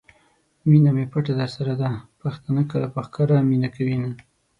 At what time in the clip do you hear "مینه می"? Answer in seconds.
0.69-1.05